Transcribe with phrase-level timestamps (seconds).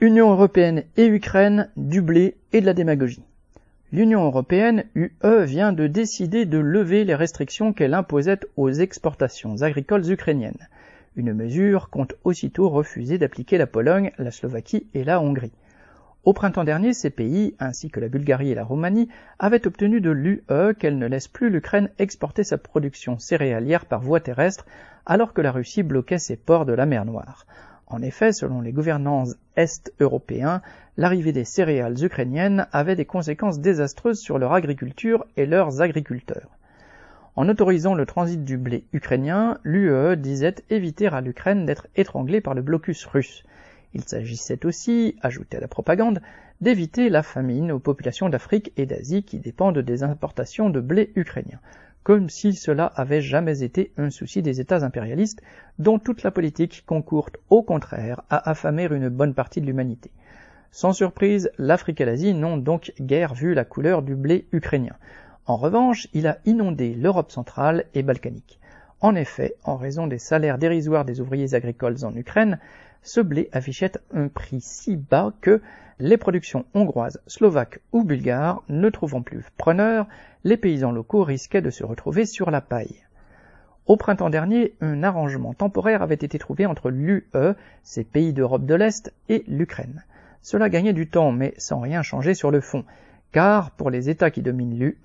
[0.00, 3.24] Union européenne et Ukraine, du blé et de la démagogie.
[3.92, 5.08] L'Union européenne, UE,
[5.44, 10.68] vient de décider de lever les restrictions qu'elle imposait aux exportations agricoles ukrainiennes.
[11.16, 15.54] Une mesure compte aussitôt refuser d'appliquer la Pologne, la Slovaquie et la Hongrie.
[16.24, 19.08] Au printemps dernier, ces pays, ainsi que la Bulgarie et la Roumanie,
[19.38, 20.42] avaient obtenu de l'UE
[20.78, 24.66] qu'elle ne laisse plus l'Ukraine exporter sa production céréalière par voie terrestre,
[25.06, 27.46] alors que la Russie bloquait ses ports de la mer Noire.
[27.88, 29.26] En effet, selon les gouvernants
[29.56, 30.60] est-européens,
[30.96, 36.50] l'arrivée des céréales ukrainiennes avait des conséquences désastreuses sur leur agriculture et leurs agriculteurs.
[37.36, 42.54] En autorisant le transit du blé ukrainien, l'UE disait éviter à l'Ukraine d'être étranglée par
[42.54, 43.44] le blocus russe.
[43.94, 46.20] Il s'agissait aussi, ajoutait la propagande,
[46.60, 51.60] d'éviter la famine aux populations d'Afrique et d'Asie qui dépendent des importations de blé ukrainien
[52.06, 55.42] comme si cela avait jamais été un souci des États impérialistes,
[55.80, 60.12] dont toute la politique concourt au contraire à affamer une bonne partie de l'humanité.
[60.70, 64.94] Sans surprise, l'Afrique et l'Asie n'ont donc guère vu la couleur du blé ukrainien.
[65.46, 68.60] En revanche, il a inondé l'Europe centrale et balkanique.
[69.06, 72.58] En effet, en raison des salaires dérisoires des ouvriers agricoles en Ukraine,
[73.02, 75.62] ce blé affichait un prix si bas que,
[76.00, 80.08] les productions hongroises, slovaques ou bulgares ne trouvant plus preneurs,
[80.42, 83.04] les paysans locaux risquaient de se retrouver sur la paille.
[83.86, 87.28] Au printemps dernier, un arrangement temporaire avait été trouvé entre l'UE,
[87.84, 90.02] ces pays d'Europe de l'Est, et l'Ukraine.
[90.42, 92.84] Cela gagnait du temps, mais sans rien changer sur le fond,
[93.32, 94.98] car pour les États qui dominent l'UE,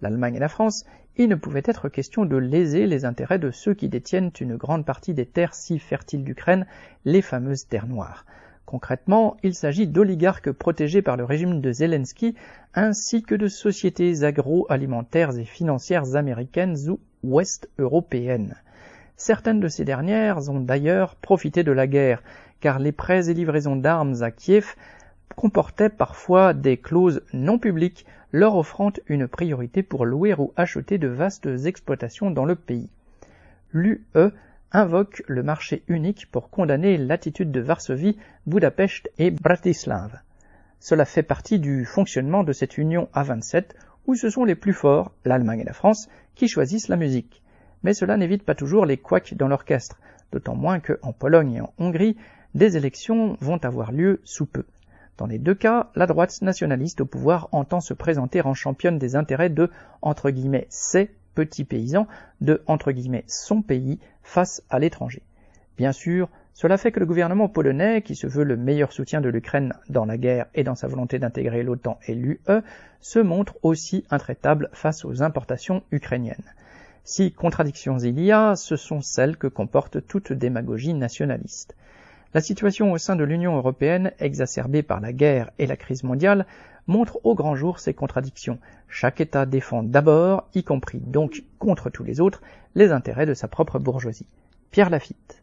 [0.00, 0.84] l'Allemagne et la France,
[1.16, 4.84] il ne pouvait être question de léser les intérêts de ceux qui détiennent une grande
[4.84, 6.66] partie des terres si fertiles d'Ukraine,
[7.04, 8.24] les fameuses terres noires.
[8.66, 12.36] Concrètement, il s'agit d'oligarques protégés par le régime de Zelensky
[12.74, 18.54] ainsi que de sociétés agroalimentaires et financières américaines ou ouest-européennes.
[19.16, 22.22] Certaines de ces dernières ont d'ailleurs profité de la guerre,
[22.60, 24.76] car les prêts et livraisons d'armes à Kiev
[25.36, 31.08] comportaient parfois des clauses non publiques leur offrant une priorité pour louer ou acheter de
[31.08, 32.90] vastes exploitations dans le pays.
[33.72, 34.04] L'UE
[34.72, 40.20] invoque le marché unique pour condamner l'attitude de Varsovie, Budapest et Bratislava.
[40.80, 43.74] Cela fait partie du fonctionnement de cette union à 27
[44.06, 47.42] où ce sont les plus forts, l'Allemagne et la France, qui choisissent la musique.
[47.82, 49.98] Mais cela n'évite pas toujours les couacs dans l'orchestre,
[50.32, 52.16] d'autant moins qu'en Pologne et en Hongrie,
[52.54, 54.64] des élections vont avoir lieu sous peu.
[55.18, 59.16] Dans les deux cas, la droite nationaliste au pouvoir entend se présenter en championne des
[59.16, 59.68] intérêts de,
[60.00, 62.06] entre guillemets, ses petits paysans,
[62.40, 65.22] de, entre guillemets, son pays face à l'étranger.
[65.76, 69.28] Bien sûr, cela fait que le gouvernement polonais, qui se veut le meilleur soutien de
[69.28, 72.40] l'Ukraine dans la guerre et dans sa volonté d'intégrer l'OTAN et l'UE,
[73.00, 76.36] se montre aussi intraitable face aux importations ukrainiennes.
[77.02, 81.74] Si contradictions il y a, ce sont celles que comporte toute démagogie nationaliste.
[82.38, 86.46] La situation au sein de l'Union européenne, exacerbée par la guerre et la crise mondiale,
[86.86, 88.60] montre au grand jour ces contradictions.
[88.86, 92.40] Chaque État défend d'abord, y compris donc contre tous les autres,
[92.76, 94.28] les intérêts de sa propre bourgeoisie.
[94.70, 95.42] Pierre Lafitte.